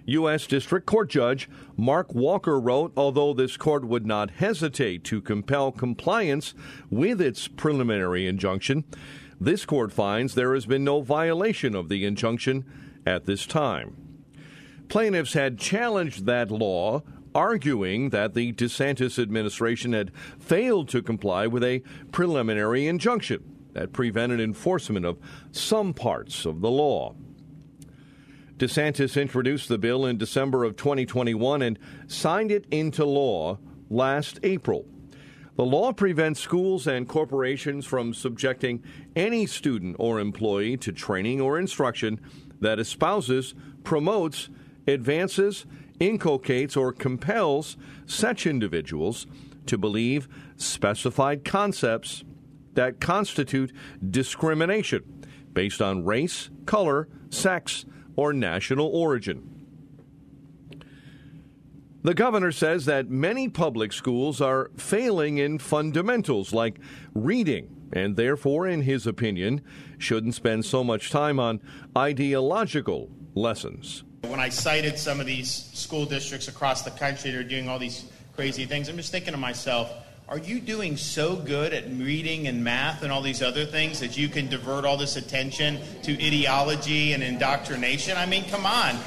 U.S. 0.06 0.48
District 0.48 0.84
Court 0.84 1.08
Judge 1.08 1.48
Mark 1.76 2.12
Walker 2.12 2.58
wrote 2.58 2.92
Although 2.96 3.32
this 3.32 3.56
court 3.56 3.84
would 3.84 4.04
not 4.04 4.32
hesitate 4.32 5.04
to 5.04 5.20
compel 5.20 5.70
compliance 5.70 6.54
with 6.90 7.20
its 7.20 7.46
preliminary 7.46 8.26
injunction, 8.26 8.82
this 9.40 9.64
court 9.64 9.92
finds 9.92 10.34
there 10.34 10.54
has 10.54 10.66
been 10.66 10.82
no 10.82 11.02
violation 11.02 11.76
of 11.76 11.88
the 11.88 12.04
injunction 12.04 12.64
at 13.06 13.26
this 13.26 13.46
time. 13.46 14.05
Plaintiffs 14.88 15.32
had 15.32 15.58
challenged 15.58 16.26
that 16.26 16.50
law, 16.50 17.02
arguing 17.34 18.10
that 18.10 18.34
the 18.34 18.52
DeSantis 18.52 19.20
administration 19.20 19.92
had 19.92 20.12
failed 20.38 20.88
to 20.88 21.02
comply 21.02 21.46
with 21.46 21.62
a 21.64 21.82
preliminary 22.12 22.86
injunction 22.86 23.42
that 23.72 23.92
prevented 23.92 24.40
enforcement 24.40 25.04
of 25.04 25.18
some 25.50 25.92
parts 25.92 26.46
of 26.46 26.60
the 26.60 26.70
law. 26.70 27.14
DeSantis 28.56 29.20
introduced 29.20 29.68
the 29.68 29.76
bill 29.76 30.06
in 30.06 30.16
December 30.16 30.64
of 30.64 30.76
2021 30.76 31.60
and 31.60 31.78
signed 32.06 32.50
it 32.50 32.64
into 32.70 33.04
law 33.04 33.58
last 33.90 34.40
April. 34.42 34.86
The 35.56 35.64
law 35.64 35.92
prevents 35.92 36.40
schools 36.40 36.86
and 36.86 37.06
corporations 37.06 37.84
from 37.84 38.14
subjecting 38.14 38.82
any 39.14 39.46
student 39.46 39.96
or 39.98 40.20
employee 40.20 40.78
to 40.78 40.92
training 40.92 41.40
or 41.40 41.58
instruction 41.58 42.20
that 42.60 42.78
espouses, 42.78 43.54
promotes, 43.84 44.48
advances, 44.86 45.66
inculcates, 46.00 46.76
or 46.76 46.92
compels 46.92 47.76
such 48.06 48.46
individuals 48.46 49.26
to 49.66 49.76
believe 49.76 50.28
specified 50.56 51.44
concepts 51.44 52.24
that 52.74 53.00
constitute 53.00 53.72
discrimination 54.08 55.02
based 55.52 55.80
on 55.80 56.04
race, 56.04 56.50
color, 56.66 57.08
sex, 57.30 57.84
or 58.14 58.32
national 58.32 58.88
origin. 58.88 59.56
The 62.02 62.14
governor 62.14 62.52
says 62.52 62.84
that 62.84 63.10
many 63.10 63.48
public 63.48 63.92
schools 63.92 64.40
are 64.40 64.70
failing 64.76 65.38
in 65.38 65.58
fundamentals 65.58 66.52
like 66.52 66.78
reading, 67.14 67.88
and 67.92 68.14
therefore, 68.14 68.68
in 68.68 68.82
his 68.82 69.08
opinion, 69.08 69.60
shouldn't 69.98 70.36
spend 70.36 70.64
so 70.64 70.84
much 70.84 71.10
time 71.10 71.40
on 71.40 71.60
ideological 71.96 73.10
lessons. 73.34 74.04
When 74.28 74.40
I 74.40 74.48
cited 74.48 74.98
some 74.98 75.20
of 75.20 75.26
these 75.26 75.70
school 75.72 76.04
districts 76.04 76.48
across 76.48 76.82
the 76.82 76.90
country 76.90 77.30
that 77.30 77.38
are 77.38 77.44
doing 77.44 77.68
all 77.68 77.78
these 77.78 78.04
crazy 78.34 78.66
things, 78.66 78.88
I'm 78.88 78.96
just 78.96 79.12
thinking 79.12 79.32
to 79.32 79.38
myself, 79.38 79.90
are 80.28 80.38
you 80.38 80.58
doing 80.58 80.96
so 80.96 81.36
good 81.36 81.72
at 81.72 81.88
reading 81.92 82.48
and 82.48 82.64
math 82.64 83.04
and 83.04 83.12
all 83.12 83.22
these 83.22 83.42
other 83.42 83.64
things 83.64 84.00
that 84.00 84.16
you 84.16 84.28
can 84.28 84.48
divert 84.48 84.84
all 84.84 84.96
this 84.96 85.16
attention 85.16 85.78
to 86.02 86.14
ideology 86.14 87.12
and 87.12 87.22
indoctrination? 87.22 88.16
I 88.16 88.26
mean, 88.26 88.44
come 88.50 88.66
on. 88.66 88.98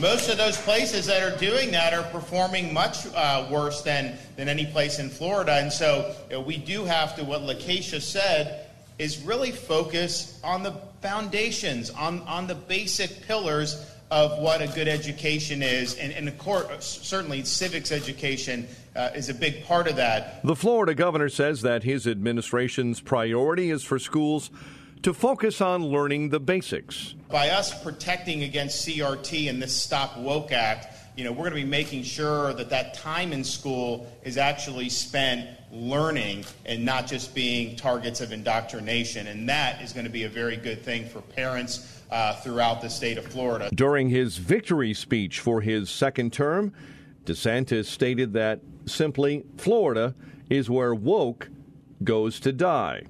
Most 0.00 0.28
of 0.28 0.36
those 0.36 0.56
places 0.56 1.06
that 1.06 1.22
are 1.22 1.38
doing 1.38 1.70
that 1.70 1.94
are 1.94 2.02
performing 2.10 2.74
much 2.74 3.06
uh, 3.14 3.46
worse 3.48 3.82
than, 3.82 4.18
than 4.34 4.48
any 4.48 4.66
place 4.66 4.98
in 4.98 5.08
Florida. 5.08 5.52
And 5.52 5.72
so 5.72 6.12
you 6.28 6.36
know, 6.36 6.40
we 6.40 6.56
do 6.56 6.84
have 6.84 7.14
to, 7.16 7.24
what 7.24 7.42
Lakeisha 7.42 8.00
said, 8.00 8.66
is 8.98 9.22
really 9.22 9.52
focus 9.52 10.40
on 10.42 10.64
the 10.64 10.72
foundations, 11.00 11.90
on, 11.90 12.22
on 12.22 12.48
the 12.48 12.54
basic 12.54 13.22
pillars 13.22 13.93
of 14.10 14.38
what 14.38 14.62
a 14.62 14.68
good 14.68 14.88
education 14.88 15.62
is. 15.62 15.96
And, 15.96 16.12
and 16.12 16.28
of 16.28 16.38
course, 16.38 17.00
certainly 17.02 17.44
civics 17.44 17.90
education 17.90 18.68
uh, 18.94 19.10
is 19.14 19.28
a 19.28 19.34
big 19.34 19.64
part 19.64 19.88
of 19.88 19.96
that. 19.96 20.44
The 20.44 20.56
Florida 20.56 20.94
governor 20.94 21.28
says 21.28 21.62
that 21.62 21.82
his 21.82 22.06
administration's 22.06 23.00
priority 23.00 23.70
is 23.70 23.82
for 23.82 23.98
schools 23.98 24.50
to 25.02 25.12
focus 25.12 25.60
on 25.60 25.84
learning 25.84 26.30
the 26.30 26.40
basics. 26.40 27.14
By 27.28 27.50
us 27.50 27.82
protecting 27.82 28.42
against 28.42 28.86
CRT 28.86 29.50
and 29.50 29.60
this 29.60 29.76
Stop 29.76 30.16
Woke 30.16 30.50
Act, 30.50 30.93
you 31.16 31.24
know, 31.24 31.30
we're 31.30 31.48
going 31.48 31.50
to 31.50 31.56
be 31.56 31.64
making 31.64 32.02
sure 32.02 32.52
that 32.54 32.70
that 32.70 32.94
time 32.94 33.32
in 33.32 33.44
school 33.44 34.06
is 34.24 34.36
actually 34.36 34.88
spent 34.88 35.48
learning 35.70 36.44
and 36.66 36.84
not 36.84 37.06
just 37.06 37.34
being 37.34 37.76
targets 37.76 38.20
of 38.20 38.32
indoctrination. 38.32 39.28
And 39.28 39.48
that 39.48 39.80
is 39.80 39.92
going 39.92 40.06
to 40.06 40.10
be 40.10 40.24
a 40.24 40.28
very 40.28 40.56
good 40.56 40.82
thing 40.82 41.08
for 41.08 41.20
parents 41.20 42.02
uh, 42.10 42.34
throughout 42.36 42.80
the 42.80 42.90
state 42.90 43.18
of 43.18 43.26
Florida. 43.26 43.70
During 43.74 44.08
his 44.08 44.38
victory 44.38 44.92
speech 44.92 45.40
for 45.40 45.60
his 45.60 45.88
second 45.88 46.32
term, 46.32 46.72
DeSantis 47.24 47.86
stated 47.86 48.32
that 48.32 48.60
simply 48.86 49.44
Florida 49.56 50.14
is 50.50 50.68
where 50.68 50.94
woke 50.94 51.48
goes 52.02 52.40
to 52.40 52.52
die. 52.52 53.02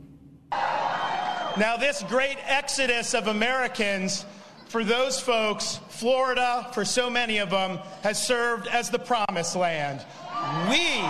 Now, 1.56 1.76
this 1.76 2.02
great 2.04 2.38
exodus 2.46 3.14
of 3.14 3.28
Americans, 3.28 4.24
for 4.74 4.82
those 4.82 5.20
folks, 5.20 5.78
Florida, 5.88 6.68
for 6.72 6.84
so 6.84 7.08
many 7.08 7.38
of 7.38 7.48
them, 7.48 7.78
has 8.02 8.20
served 8.20 8.66
as 8.66 8.90
the 8.90 8.98
promised 8.98 9.54
land. 9.54 10.04
We, 10.68 11.00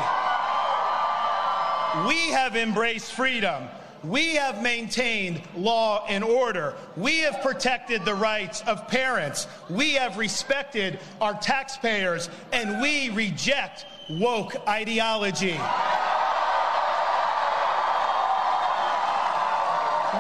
we 2.07 2.31
have 2.33 2.57
embraced 2.57 3.15
freedom. 3.15 3.65
We 4.03 4.35
have 4.35 4.63
maintained 4.63 5.41
law 5.57 6.05
and 6.11 6.23
order. 6.23 6.75
We 6.95 7.21
have 7.21 7.41
protected 7.41 8.05
the 8.05 8.15
rights 8.15 8.61
of 8.67 8.87
parents. 8.87 9.47
We 9.71 9.95
have 9.95 10.19
respected 10.19 11.01
our 11.23 11.33
taxpayers, 11.33 12.29
and 12.53 12.83
we 12.83 13.09
reject 13.09 13.87
woke 14.11 14.57
ideology. 14.69 15.59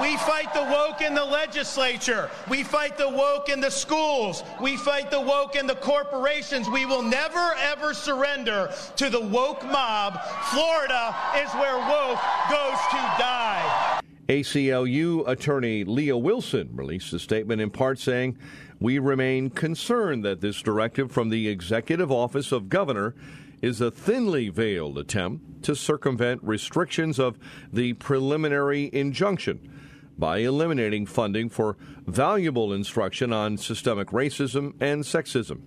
We 0.01 0.17
fight 0.17 0.53
the 0.53 0.63
woke 0.63 1.03
in 1.03 1.15
the 1.15 1.25
legislature. 1.25 2.31
We 2.49 2.63
fight 2.65 2.99
the 2.99 3.09
woke 3.09 3.49
in 3.49 3.61
the 3.61 3.71
schools. 3.71 4.43
We 4.61 4.77
fight 4.77 5.11
the 5.11 5.21
woke 5.21 5.57
in 5.57 5.67
the 5.67 5.77
corporations. 5.77 6.69
We 6.69 6.85
will 6.85 7.03
never, 7.03 7.55
ever 7.59 7.95
surrender 7.95 8.73
to 8.97 9.11
the 9.11 9.21
woke 9.21 9.65
mob. 9.65 10.21
Florida 10.51 11.15
is 11.37 11.51
where 11.55 11.77
woke 11.77 12.19
goes 12.51 12.79
to 12.91 12.97
die. 13.19 14.01
ACLU 14.29 15.29
attorney 15.29 15.85
Leah 15.85 16.17
Wilson 16.17 16.71
released 16.75 17.13
a 17.13 17.19
statement 17.19 17.61
in 17.61 17.71
part 17.71 17.99
saying, 17.99 18.39
We 18.81 18.99
remain 18.99 19.51
concerned 19.51 20.25
that 20.25 20.41
this 20.41 20.63
directive 20.63 21.13
from 21.13 21.29
the 21.29 21.49
Executive 21.49 22.11
Office 22.11 22.51
of 22.51 22.69
Governor 22.69 23.15
is 23.63 23.81
a 23.81 23.91
thinly 23.91 24.49
veiled 24.49 24.99
attempt 24.99 25.63
to 25.65 25.77
circumvent 25.77 26.43
restrictions 26.43 27.19
of 27.19 27.39
the 27.73 27.93
preliminary 27.95 28.91
injunction 28.93 29.71
by 30.19 30.39
eliminating 30.39 31.07
funding 31.07 31.49
for 31.49 31.77
valuable 32.07 32.73
instruction 32.73 33.33
on 33.33 33.57
systemic 33.57 34.09
racism 34.09 34.75
and 34.81 35.03
sexism. 35.03 35.61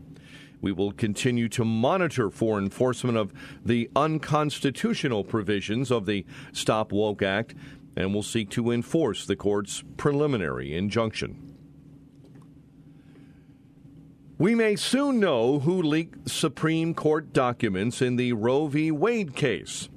We 0.62 0.72
will 0.72 0.92
continue 0.92 1.50
to 1.50 1.63
monitor 1.63 2.30
for 2.30 2.58
enforcement 2.58 3.18
of 3.18 3.34
the 3.63 3.89
unconstitutional 3.96 5.24
provisions 5.24 5.92
of 5.92 6.06
the 6.06 6.25
Stop 6.51 6.92
Woke 6.92 7.22
Act 7.22 7.54
and 7.96 8.13
will 8.13 8.24
seek 8.24 8.50
to 8.51 8.72
enforce 8.72 9.25
the 9.25 9.36
court's 9.36 9.84
preliminary 9.98 10.75
injunction. 10.75 11.44
We 14.39 14.54
may 14.54 14.75
soon 14.75 15.20
know 15.20 15.60
who 15.60 15.82
leaked 15.82 16.30
Supreme 16.30 16.94
Court 16.94 17.34
documents 17.34 18.04
in 18.04 18.18
the 18.18 18.34
Roe 18.34 18.68
v. 18.68 18.92
Wade 18.92 19.36
case. 19.36 19.89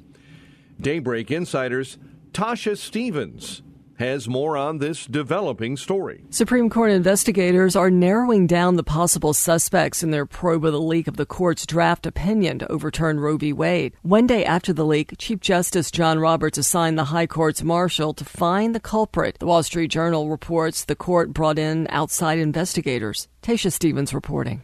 Daybreak 0.80 1.30
Insiders 1.30 1.99
Tasha 2.33 2.76
Stevens 2.76 3.62
has 4.00 4.28
more 4.28 4.57
on 4.57 4.78
this 4.78 5.07
developing 5.07 5.76
story. 5.76 6.25
Supreme 6.30 6.69
Court 6.69 6.90
investigators 6.90 7.76
are 7.76 7.90
narrowing 7.90 8.47
down 8.47 8.75
the 8.75 8.83
possible 8.83 9.33
suspects 9.33 10.02
in 10.02 10.11
their 10.11 10.26
probe 10.26 10.64
of 10.64 10.73
the 10.73 10.80
leak 10.80 11.07
of 11.07 11.16
the 11.16 11.26
court's 11.26 11.64
draft 11.64 12.07
opinion 12.07 12.59
to 12.59 12.73
overturn 12.73 13.21
Roe 13.21 13.37
v. 13.37 13.52
Wade. 13.52 13.95
One 14.02 14.26
day 14.26 14.45
after 14.45 14.73
the 14.73 14.85
leak, 14.85 15.14
Chief 15.19 15.38
Justice 15.38 15.90
John 15.90 16.19
Roberts 16.19 16.59
assigned 16.59 16.99
the 16.99 17.04
High 17.04 17.26
Court's 17.26 17.62
marshal 17.62 18.12
to 18.14 18.25
find 18.25 18.75
the 18.75 18.80
culprit. 18.80 19.38
The 19.38 19.47
Wall 19.47 19.62
Street 19.62 19.88
Journal 19.88 20.28
reports 20.28 20.85
the 20.85 20.97
court 20.97 21.33
brought 21.33 21.59
in 21.59 21.87
outside 21.90 22.38
investigators. 22.38 23.28
Tasha 23.42 23.71
Stevens 23.71 24.12
reporting. 24.12 24.62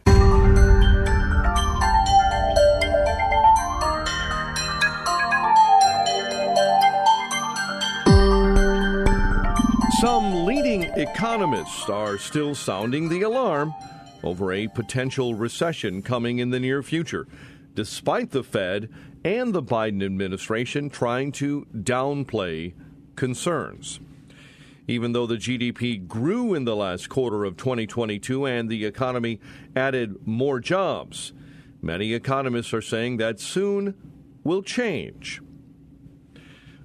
Some 10.01 10.45
leading 10.45 10.83
economists 10.83 11.89
are 11.89 12.19
still 12.19 12.53
sounding 12.53 13.09
the 13.09 13.23
alarm 13.23 13.73
over 14.23 14.53
a 14.53 14.67
potential 14.67 15.33
recession 15.33 16.03
coming 16.03 16.37
in 16.37 16.51
the 16.51 16.59
near 16.59 16.83
future, 16.83 17.27
despite 17.73 18.29
the 18.29 18.43
Fed 18.43 18.89
and 19.25 19.55
the 19.55 19.63
Biden 19.63 20.05
administration 20.05 20.91
trying 20.91 21.31
to 21.31 21.65
downplay 21.73 22.73
concerns. 23.15 23.99
Even 24.87 25.13
though 25.13 25.25
the 25.25 25.37
GDP 25.37 26.07
grew 26.07 26.53
in 26.53 26.65
the 26.65 26.75
last 26.75 27.09
quarter 27.09 27.43
of 27.43 27.57
2022 27.57 28.45
and 28.45 28.69
the 28.69 28.85
economy 28.85 29.39
added 29.75 30.27
more 30.27 30.59
jobs, 30.59 31.33
many 31.81 32.13
economists 32.13 32.71
are 32.71 32.83
saying 32.83 33.17
that 33.17 33.39
soon 33.39 33.95
will 34.43 34.61
change. 34.61 35.41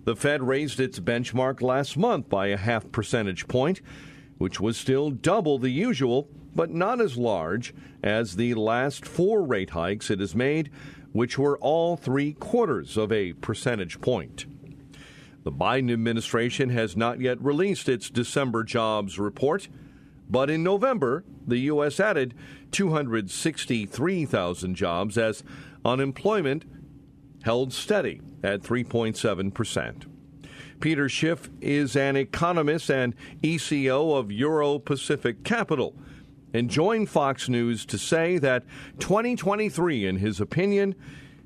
The 0.04 0.16
Fed 0.16 0.42
raised 0.42 0.80
its 0.80 0.98
benchmark 0.98 1.62
last 1.62 1.96
month 1.96 2.28
by 2.28 2.48
a 2.48 2.56
half 2.56 2.90
percentage 2.90 3.46
point, 3.46 3.80
which 4.38 4.60
was 4.60 4.76
still 4.76 5.10
double 5.10 5.58
the 5.58 5.70
usual, 5.70 6.28
but 6.54 6.70
not 6.70 7.00
as 7.00 7.16
large 7.16 7.72
as 8.02 8.34
the 8.34 8.54
last 8.54 9.06
four 9.06 9.44
rate 9.44 9.70
hikes 9.70 10.10
it 10.10 10.18
has 10.18 10.34
made, 10.34 10.70
which 11.12 11.38
were 11.38 11.56
all 11.58 11.96
three 11.96 12.32
quarters 12.32 12.96
of 12.96 13.12
a 13.12 13.34
percentage 13.34 14.00
point. 14.00 14.46
The 15.44 15.52
Biden 15.52 15.92
administration 15.92 16.70
has 16.70 16.96
not 16.96 17.20
yet 17.20 17.40
released 17.40 17.88
its 17.88 18.10
December 18.10 18.64
jobs 18.64 19.20
report, 19.20 19.68
but 20.28 20.50
in 20.50 20.64
November, 20.64 21.24
the 21.46 21.58
U.S. 21.58 22.00
added 22.00 22.34
263,000 22.72 24.74
jobs 24.74 25.18
as 25.18 25.44
unemployment 25.84 26.64
held 27.42 27.72
steady 27.72 28.20
at 28.42 28.62
3.7%. 28.62 30.06
Peter 30.80 31.08
Schiff 31.08 31.48
is 31.60 31.94
an 31.94 32.16
economist 32.16 32.90
and 32.90 33.14
ECO 33.42 34.14
of 34.14 34.32
Euro 34.32 34.78
Pacific 34.78 35.44
Capital 35.44 35.94
and 36.52 36.68
joined 36.68 37.08
Fox 37.08 37.48
News 37.48 37.86
to 37.86 37.98
say 37.98 38.38
that 38.38 38.64
2023, 38.98 40.06
in 40.06 40.16
his 40.16 40.40
opinion, 40.40 40.94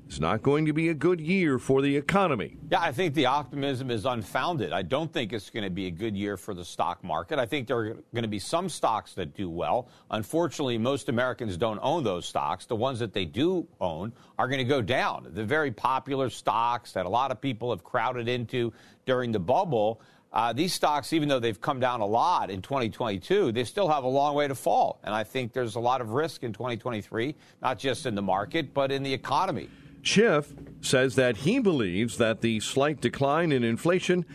is 0.09 0.19
not 0.19 0.41
going 0.41 0.65
to 0.65 0.73
be 0.73 0.89
a 0.89 0.93
good 0.93 1.19
year 1.19 1.59
for 1.59 1.81
the 1.81 1.95
economy. 1.95 2.57
Yeah, 2.71 2.81
I 2.81 2.91
think 2.91 3.13
the 3.13 3.25
optimism 3.25 3.91
is 3.91 4.05
unfounded. 4.05 4.71
I 4.71 4.81
don't 4.81 5.11
think 5.11 5.33
it's 5.33 5.49
going 5.49 5.63
to 5.63 5.69
be 5.69 5.87
a 5.87 5.91
good 5.91 6.15
year 6.15 6.37
for 6.37 6.53
the 6.53 6.63
stock 6.63 7.03
market. 7.03 7.39
I 7.39 7.45
think 7.45 7.67
there 7.67 7.77
are 7.77 7.93
going 8.13 8.23
to 8.23 8.27
be 8.27 8.39
some 8.39 8.69
stocks 8.69 9.13
that 9.13 9.35
do 9.35 9.49
well. 9.49 9.89
Unfortunately, 10.11 10.77
most 10.77 11.09
Americans 11.09 11.57
don't 11.57 11.79
own 11.81 12.03
those 12.03 12.25
stocks. 12.25 12.65
The 12.65 12.75
ones 12.75 12.99
that 12.99 13.13
they 13.13 13.25
do 13.25 13.67
own 13.81 14.13
are 14.37 14.47
going 14.47 14.59
to 14.59 14.63
go 14.63 14.81
down. 14.81 15.27
The 15.31 15.43
very 15.43 15.71
popular 15.71 16.29
stocks 16.29 16.93
that 16.93 17.05
a 17.05 17.09
lot 17.09 17.31
of 17.31 17.41
people 17.41 17.71
have 17.71 17.83
crowded 17.83 18.27
into 18.27 18.73
during 19.05 19.31
the 19.31 19.39
bubble. 19.39 20.01
Uh, 20.31 20.53
these 20.53 20.73
stocks, 20.73 21.13
even 21.13 21.29
though 21.29 21.39
they've 21.39 21.59
come 21.59 21.79
down 21.79 22.01
a 22.01 22.05
lot 22.05 22.49
in 22.49 22.61
2022, 22.61 23.51
they 23.51 23.63
still 23.63 23.87
have 23.87 24.03
a 24.03 24.07
long 24.07 24.35
way 24.35 24.47
to 24.47 24.55
fall. 24.55 24.99
And 25.03 25.13
I 25.13 25.23
think 25.23 25.53
there's 25.53 25.75
a 25.75 25.79
lot 25.79 26.01
of 26.01 26.11
risk 26.11 26.43
in 26.43 26.53
2023, 26.53 27.33
not 27.61 27.79
just 27.79 28.05
in 28.05 28.13
the 28.13 28.21
market, 28.21 28.73
but 28.73 28.91
in 28.91 29.03
the 29.03 29.13
economy. 29.13 29.69
Schiff 30.07 30.53
says 30.79 31.15
that 31.15 31.35
he 31.35 31.59
believes 31.59 32.17
that 32.17 32.39
the 32.39 32.61
slight 32.61 33.01
decline 33.01 33.51
in 33.51 33.65
inflation 33.65 34.25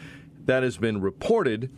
that 0.44 0.62
has 0.62 0.76
been 0.76 1.00
reported 1.00 1.70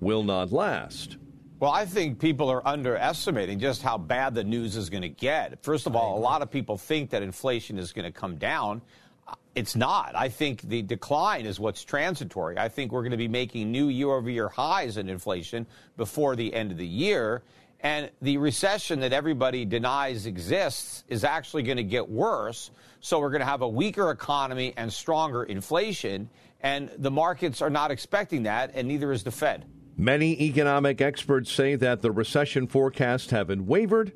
will 0.00 0.22
not 0.22 0.52
last. 0.52 1.18
Well, 1.60 1.70
I 1.70 1.84
think 1.84 2.18
people 2.18 2.48
are 2.48 2.66
underestimating 2.66 3.58
just 3.58 3.82
how 3.82 3.98
bad 3.98 4.34
the 4.34 4.42
news 4.42 4.74
is 4.74 4.88
going 4.88 5.02
to 5.02 5.10
get. 5.10 5.62
First 5.62 5.86
of 5.86 5.94
all, 5.94 6.18
a 6.18 6.20
lot 6.20 6.40
of 6.40 6.50
people 6.50 6.78
think 6.78 7.10
that 7.10 7.22
inflation 7.22 7.78
is 7.78 7.92
going 7.92 8.06
to 8.06 8.10
come 8.10 8.36
down. 8.36 8.80
Uh, 9.28 9.34
it's 9.54 9.76
not. 9.76 10.12
I 10.16 10.30
think 10.30 10.62
the 10.62 10.80
decline 10.80 11.44
is 11.44 11.60
what's 11.60 11.84
transitory. 11.84 12.56
I 12.56 12.70
think 12.70 12.90
we're 12.90 13.02
going 13.02 13.10
to 13.10 13.18
be 13.18 13.28
making 13.28 13.70
new 13.70 13.88
year 13.88 14.08
over 14.08 14.30
year 14.30 14.48
highs 14.48 14.96
in 14.96 15.10
inflation 15.10 15.66
before 15.98 16.36
the 16.36 16.52
end 16.54 16.72
of 16.72 16.78
the 16.78 16.86
year. 16.86 17.42
And 17.82 18.10
the 18.22 18.36
recession 18.36 19.00
that 19.00 19.12
everybody 19.12 19.64
denies 19.64 20.26
exists 20.26 21.02
is 21.08 21.24
actually 21.24 21.64
going 21.64 21.78
to 21.78 21.84
get 21.84 22.08
worse. 22.08 22.70
So 23.00 23.18
we're 23.18 23.30
going 23.30 23.40
to 23.40 23.46
have 23.46 23.62
a 23.62 23.68
weaker 23.68 24.10
economy 24.10 24.72
and 24.76 24.92
stronger 24.92 25.42
inflation. 25.42 26.30
And 26.60 26.90
the 26.96 27.10
markets 27.10 27.60
are 27.60 27.70
not 27.70 27.90
expecting 27.90 28.44
that, 28.44 28.70
and 28.74 28.86
neither 28.86 29.10
is 29.10 29.24
the 29.24 29.32
Fed. 29.32 29.66
Many 29.96 30.40
economic 30.42 31.00
experts 31.00 31.50
say 31.50 31.74
that 31.74 32.02
the 32.02 32.12
recession 32.12 32.68
forecasts 32.68 33.30
haven't 33.30 33.66
wavered, 33.66 34.12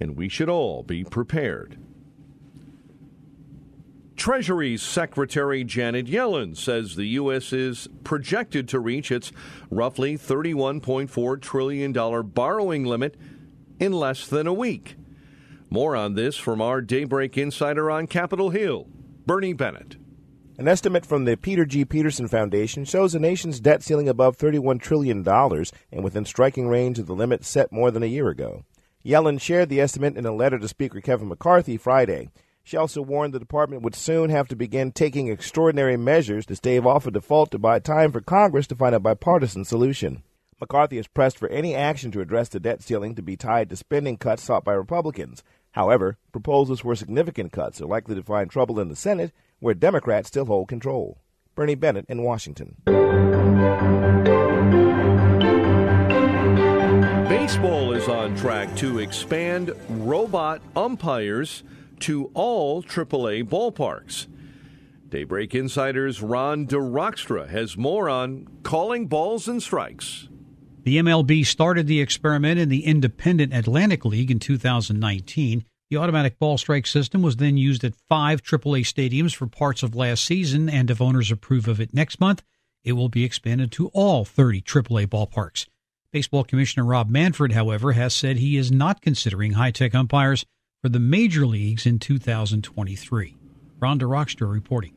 and 0.00 0.16
we 0.16 0.30
should 0.30 0.48
all 0.48 0.82
be 0.82 1.04
prepared. 1.04 1.78
Treasury 4.16 4.78
Secretary 4.78 5.62
Janet 5.62 6.06
Yellen 6.06 6.56
says 6.56 6.96
the 6.96 7.04
U.S. 7.04 7.52
is 7.52 7.86
projected 8.02 8.66
to 8.68 8.80
reach 8.80 9.10
its 9.10 9.30
roughly 9.70 10.16
$31.4 10.16 11.40
trillion 11.40 11.92
borrowing 12.30 12.84
limit 12.84 13.16
in 13.78 13.92
less 13.92 14.26
than 14.26 14.46
a 14.46 14.54
week. 14.54 14.96
More 15.68 15.94
on 15.94 16.14
this 16.14 16.36
from 16.36 16.62
our 16.62 16.80
Daybreak 16.80 17.36
Insider 17.36 17.90
on 17.90 18.06
Capitol 18.06 18.50
Hill, 18.50 18.88
Bernie 19.26 19.52
Bennett. 19.52 19.96
An 20.58 20.66
estimate 20.66 21.04
from 21.04 21.26
the 21.26 21.36
Peter 21.36 21.66
G. 21.66 21.84
Peterson 21.84 22.28
Foundation 22.28 22.86
shows 22.86 23.12
the 23.12 23.18
nation's 23.18 23.60
debt 23.60 23.82
ceiling 23.82 24.08
above 24.08 24.38
$31 24.38 24.80
trillion 24.80 25.26
and 25.28 26.02
within 26.02 26.24
striking 26.24 26.68
range 26.68 26.98
of 26.98 27.06
the 27.06 27.14
limit 27.14 27.44
set 27.44 27.70
more 27.70 27.90
than 27.90 28.02
a 28.02 28.06
year 28.06 28.30
ago. 28.30 28.64
Yellen 29.04 29.38
shared 29.38 29.68
the 29.68 29.80
estimate 29.80 30.16
in 30.16 30.24
a 30.24 30.34
letter 30.34 30.58
to 30.58 30.66
Speaker 30.66 31.02
Kevin 31.02 31.28
McCarthy 31.28 31.76
Friday. 31.76 32.30
She 32.66 32.76
also 32.76 33.00
warned 33.00 33.32
the 33.32 33.38
department 33.38 33.82
would 33.82 33.94
soon 33.94 34.28
have 34.30 34.48
to 34.48 34.56
begin 34.56 34.90
taking 34.90 35.28
extraordinary 35.28 35.96
measures 35.96 36.44
to 36.46 36.56
stave 36.56 36.84
off 36.84 37.06
a 37.06 37.12
default 37.12 37.52
to 37.52 37.60
buy 37.60 37.78
time 37.78 38.10
for 38.10 38.20
Congress 38.20 38.66
to 38.66 38.74
find 38.74 38.92
a 38.92 38.98
bipartisan 38.98 39.64
solution. 39.64 40.24
McCarthy 40.60 40.96
has 40.96 41.06
pressed 41.06 41.38
for 41.38 41.48
any 41.48 41.76
action 41.76 42.10
to 42.10 42.20
address 42.20 42.48
the 42.48 42.58
debt 42.58 42.82
ceiling 42.82 43.14
to 43.14 43.22
be 43.22 43.36
tied 43.36 43.70
to 43.70 43.76
spending 43.76 44.16
cuts 44.16 44.42
sought 44.42 44.64
by 44.64 44.72
Republicans. 44.72 45.44
However, 45.70 46.18
proposals 46.32 46.80
for 46.80 46.96
significant 46.96 47.52
cuts 47.52 47.80
are 47.80 47.86
likely 47.86 48.16
to 48.16 48.22
find 48.24 48.50
trouble 48.50 48.80
in 48.80 48.88
the 48.88 48.96
Senate, 48.96 49.30
where 49.60 49.72
Democrats 49.72 50.26
still 50.26 50.46
hold 50.46 50.66
control. 50.66 51.18
Bernie 51.54 51.76
Bennett 51.76 52.06
in 52.08 52.24
Washington. 52.24 52.78
Baseball 57.28 57.92
is 57.92 58.08
on 58.08 58.34
track 58.34 58.74
to 58.78 58.98
expand 58.98 59.70
robot 59.88 60.60
umpires 60.74 61.62
to 62.00 62.30
all 62.34 62.82
AAA 62.82 63.48
ballparks. 63.48 64.26
Daybreak 65.08 65.54
Insider's 65.54 66.20
Ron 66.20 66.66
DeRockstra 66.66 67.48
has 67.48 67.76
more 67.76 68.08
on 68.08 68.48
calling 68.62 69.06
balls 69.06 69.46
and 69.46 69.62
strikes. 69.62 70.28
The 70.82 70.98
MLB 70.98 71.46
started 71.46 71.86
the 71.86 72.00
experiment 72.00 72.60
in 72.60 72.68
the 72.68 72.84
Independent 72.84 73.52
Atlantic 73.52 74.04
League 74.04 74.30
in 74.30 74.38
2019. 74.38 75.64
The 75.90 75.96
automatic 75.96 76.38
ball 76.38 76.58
strike 76.58 76.86
system 76.86 77.22
was 77.22 77.36
then 77.36 77.56
used 77.56 77.84
at 77.84 77.94
five 78.08 78.42
AAA 78.42 78.82
stadiums 78.82 79.34
for 79.34 79.46
parts 79.46 79.82
of 79.82 79.94
last 79.94 80.24
season, 80.24 80.68
and 80.68 80.90
if 80.90 81.00
owners 81.00 81.30
approve 81.30 81.68
of 81.68 81.80
it 81.80 81.94
next 81.94 82.20
month, 82.20 82.42
it 82.84 82.92
will 82.92 83.08
be 83.08 83.24
expanded 83.24 83.72
to 83.72 83.88
all 83.88 84.24
30 84.24 84.62
AAA 84.62 85.06
ballparks. 85.06 85.66
Baseball 86.12 86.44
Commissioner 86.44 86.84
Rob 86.84 87.08
Manfred, 87.10 87.52
however, 87.52 87.92
has 87.92 88.14
said 88.14 88.36
he 88.36 88.56
is 88.56 88.72
not 88.72 89.02
considering 89.02 89.52
high 89.52 89.70
tech 89.70 89.94
umpires 89.94 90.44
for 90.82 90.88
the 90.90 91.00
major 91.00 91.46
leagues 91.46 91.86
in 91.86 91.98
2023. 91.98 93.36
Rhonda 93.80 94.02
Rockstar 94.02 94.52
reporting. 94.52 94.94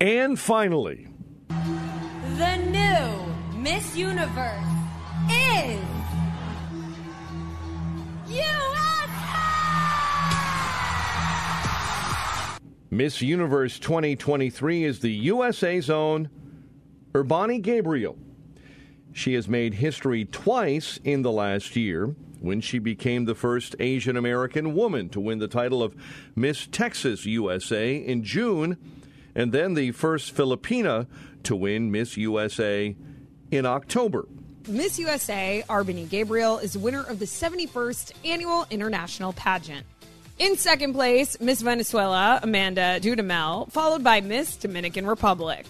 And 0.00 0.38
finally, 0.38 1.08
the 1.48 2.56
new 2.56 3.58
Miss 3.60 3.96
Universe 3.96 4.64
is 5.30 5.80
USA! 8.28 8.72
Miss 12.90 13.22
Universe 13.22 13.78
2023 13.78 14.84
is 14.84 15.00
the 15.00 15.12
USA's 15.12 15.90
own 15.90 16.28
R'Bonney 17.12 17.60
Gabriel. 17.60 18.16
She 19.12 19.34
has 19.34 19.46
made 19.46 19.74
history 19.74 20.24
twice 20.24 20.98
in 21.04 21.22
the 21.22 21.30
last 21.30 21.76
year 21.76 22.14
when 22.42 22.60
she 22.60 22.78
became 22.78 23.24
the 23.24 23.34
first 23.34 23.76
Asian 23.78 24.16
American 24.16 24.74
woman 24.74 25.08
to 25.10 25.20
win 25.20 25.38
the 25.38 25.48
title 25.48 25.82
of 25.82 25.94
Miss 26.34 26.66
Texas 26.66 27.24
USA 27.24 27.94
in 27.96 28.24
June, 28.24 28.76
and 29.34 29.52
then 29.52 29.74
the 29.74 29.92
first 29.92 30.34
Filipina 30.34 31.06
to 31.44 31.56
win 31.56 31.90
Miss 31.90 32.16
USA 32.16 32.94
in 33.50 33.66
October. 33.66 34.26
Miss 34.68 34.98
USA, 34.98 35.64
R'Bonney 35.68 36.08
Gabriel, 36.08 36.58
is 36.58 36.76
winner 36.76 37.02
of 37.02 37.18
the 37.18 37.24
71st 37.24 38.12
Annual 38.24 38.66
International 38.70 39.32
Pageant. 39.32 39.86
In 40.38 40.56
second 40.56 40.92
place, 40.94 41.40
Miss 41.40 41.62
Venezuela, 41.62 42.40
Amanda 42.42 42.98
Dudamel, 43.00 43.70
followed 43.70 44.02
by 44.02 44.20
Miss 44.20 44.56
Dominican 44.56 45.06
Republic. 45.06 45.66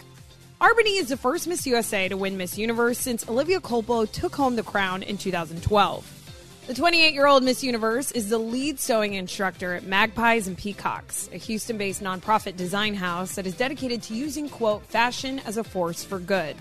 R'Bonney 0.60 1.00
is 1.00 1.08
the 1.08 1.16
first 1.16 1.48
Miss 1.48 1.66
USA 1.66 2.08
to 2.08 2.16
win 2.16 2.36
Miss 2.36 2.56
Universe 2.56 2.98
since 2.98 3.28
Olivia 3.28 3.60
Culpo 3.60 4.10
took 4.10 4.34
home 4.34 4.56
the 4.56 4.62
crown 4.62 5.02
in 5.02 5.18
2012. 5.18 6.21
The 6.68 6.74
28 6.74 7.12
year 7.12 7.26
old 7.26 7.42
Miss 7.42 7.64
Universe 7.64 8.12
is 8.12 8.28
the 8.28 8.38
lead 8.38 8.78
sewing 8.78 9.14
instructor 9.14 9.74
at 9.74 9.82
Magpies 9.82 10.46
and 10.46 10.56
Peacocks, 10.56 11.28
a 11.32 11.36
Houston 11.36 11.76
based 11.76 12.00
nonprofit 12.00 12.56
design 12.56 12.94
house 12.94 13.34
that 13.34 13.48
is 13.48 13.56
dedicated 13.56 14.00
to 14.04 14.14
using, 14.14 14.48
quote, 14.48 14.86
fashion 14.86 15.40
as 15.40 15.56
a 15.56 15.64
force 15.64 16.04
for 16.04 16.20
good. 16.20 16.54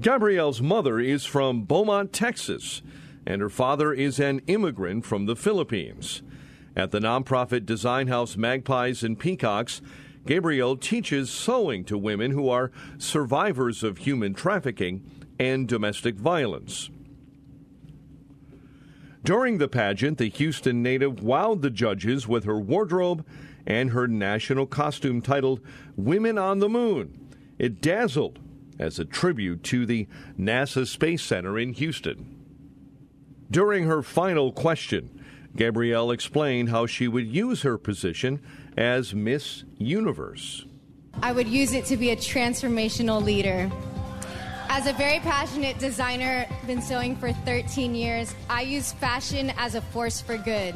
Gabriel's 0.00 0.60
mother 0.60 0.98
is 0.98 1.24
from 1.24 1.62
Beaumont, 1.62 2.12
Texas, 2.12 2.82
and 3.24 3.40
her 3.40 3.48
father 3.48 3.92
is 3.92 4.18
an 4.18 4.40
immigrant 4.48 5.04
from 5.04 5.26
the 5.26 5.36
Philippines. 5.36 6.22
At 6.74 6.90
the 6.90 6.98
nonprofit 6.98 7.64
design 7.64 8.08
house 8.08 8.36
Magpies 8.36 9.04
and 9.04 9.16
Peacocks, 9.16 9.80
Gabriel 10.26 10.76
teaches 10.76 11.30
sewing 11.30 11.84
to 11.84 11.96
women 11.96 12.32
who 12.32 12.48
are 12.48 12.72
survivors 12.98 13.84
of 13.84 13.98
human 13.98 14.34
trafficking 14.34 15.08
and 15.38 15.68
domestic 15.68 16.16
violence. 16.16 16.90
During 19.24 19.56
the 19.56 19.68
pageant, 19.68 20.18
the 20.18 20.28
Houston 20.28 20.82
native 20.82 21.16
wowed 21.16 21.62
the 21.62 21.70
judges 21.70 22.28
with 22.28 22.44
her 22.44 22.58
wardrobe 22.60 23.26
and 23.66 23.90
her 23.90 24.06
national 24.06 24.66
costume 24.66 25.22
titled 25.22 25.60
Women 25.96 26.36
on 26.36 26.58
the 26.58 26.68
Moon. 26.68 27.34
It 27.58 27.80
dazzled 27.80 28.38
as 28.78 28.98
a 28.98 29.04
tribute 29.06 29.62
to 29.64 29.86
the 29.86 30.06
NASA 30.38 30.86
Space 30.86 31.22
Center 31.22 31.58
in 31.58 31.72
Houston. 31.72 32.36
During 33.50 33.84
her 33.84 34.02
final 34.02 34.52
question, 34.52 35.24
Gabriel 35.56 36.10
explained 36.10 36.68
how 36.68 36.84
she 36.84 37.08
would 37.08 37.26
use 37.26 37.62
her 37.62 37.78
position 37.78 38.42
as 38.76 39.14
Miss 39.14 39.64
Universe. 39.78 40.66
I 41.22 41.32
would 41.32 41.48
use 41.48 41.72
it 41.72 41.86
to 41.86 41.96
be 41.96 42.10
a 42.10 42.16
transformational 42.16 43.22
leader. 43.22 43.70
As 44.76 44.88
a 44.88 44.92
very 44.92 45.20
passionate 45.20 45.78
designer, 45.78 46.46
been 46.66 46.82
sewing 46.82 47.14
for 47.14 47.32
13 47.32 47.94
years, 47.94 48.34
I 48.50 48.62
use 48.62 48.90
fashion 48.90 49.52
as 49.56 49.76
a 49.76 49.80
force 49.80 50.20
for 50.20 50.36
good. 50.36 50.74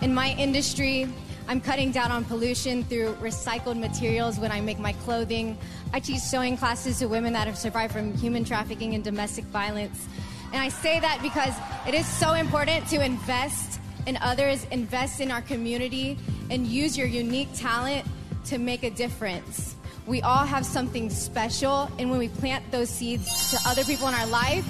In 0.00 0.14
my 0.14 0.32
industry, 0.38 1.08
I'm 1.48 1.60
cutting 1.60 1.90
down 1.90 2.12
on 2.12 2.24
pollution 2.24 2.84
through 2.84 3.14
recycled 3.14 3.80
materials 3.80 4.38
when 4.38 4.52
I 4.52 4.60
make 4.60 4.78
my 4.78 4.92
clothing. 4.92 5.58
I 5.92 5.98
teach 5.98 6.20
sewing 6.20 6.56
classes 6.56 7.00
to 7.00 7.06
women 7.06 7.32
that 7.32 7.48
have 7.48 7.58
survived 7.58 7.92
from 7.92 8.14
human 8.14 8.44
trafficking 8.44 8.94
and 8.94 9.02
domestic 9.02 9.44
violence. 9.46 10.06
And 10.52 10.62
I 10.62 10.68
say 10.68 11.00
that 11.00 11.18
because 11.20 11.54
it 11.88 11.98
is 11.98 12.06
so 12.06 12.34
important 12.34 12.86
to 12.90 13.04
invest 13.04 13.80
in 14.06 14.18
others, 14.18 14.68
invest 14.70 15.20
in 15.20 15.32
our 15.32 15.42
community, 15.42 16.16
and 16.48 16.64
use 16.64 16.96
your 16.96 17.08
unique 17.08 17.48
talent 17.56 18.06
to 18.44 18.58
make 18.58 18.84
a 18.84 18.90
difference. 18.90 19.74
We 20.12 20.20
all 20.20 20.44
have 20.44 20.66
something 20.66 21.08
special, 21.08 21.90
and 21.98 22.10
when 22.10 22.18
we 22.18 22.28
plant 22.28 22.70
those 22.70 22.90
seeds 22.90 23.50
to 23.50 23.58
other 23.66 23.82
people 23.82 24.08
in 24.08 24.12
our 24.12 24.26
life, 24.26 24.66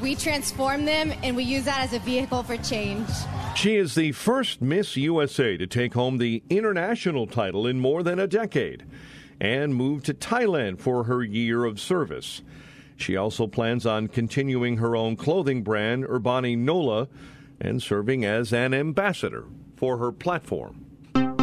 we 0.00 0.14
transform 0.14 0.86
them 0.86 1.12
and 1.22 1.36
we 1.36 1.44
use 1.44 1.66
that 1.66 1.80
as 1.80 1.92
a 1.92 1.98
vehicle 1.98 2.42
for 2.42 2.56
change. 2.56 3.06
She 3.54 3.76
is 3.76 3.94
the 3.94 4.12
first 4.12 4.62
Miss 4.62 4.96
USA 4.96 5.58
to 5.58 5.66
take 5.66 5.92
home 5.92 6.16
the 6.16 6.42
international 6.48 7.26
title 7.26 7.66
in 7.66 7.80
more 7.80 8.02
than 8.02 8.18
a 8.18 8.26
decade 8.26 8.86
and 9.38 9.74
moved 9.74 10.06
to 10.06 10.14
Thailand 10.14 10.80
for 10.80 11.04
her 11.04 11.22
year 11.22 11.66
of 11.66 11.78
service. 11.78 12.40
She 12.96 13.14
also 13.14 13.46
plans 13.46 13.84
on 13.84 14.08
continuing 14.08 14.78
her 14.78 14.96
own 14.96 15.16
clothing 15.16 15.62
brand, 15.62 16.04
R'Bonney 16.04 16.56
Nola, 16.56 17.08
and 17.60 17.82
serving 17.82 18.24
as 18.24 18.54
an 18.54 18.72
ambassador 18.72 19.44
for 19.76 19.98
her 19.98 20.12
platform. 20.12 20.81